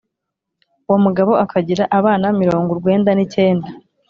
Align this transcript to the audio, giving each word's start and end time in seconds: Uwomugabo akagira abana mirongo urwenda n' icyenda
Uwomugabo 0.87 1.31
akagira 1.43 1.83
abana 1.99 2.27
mirongo 2.41 2.67
urwenda 2.71 3.09
n' 3.13 3.23
icyenda 3.25 3.67